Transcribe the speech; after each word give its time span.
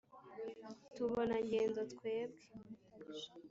tubona 0.95 1.35
ngendo 1.45 1.81
twebwe![…] 1.93 2.45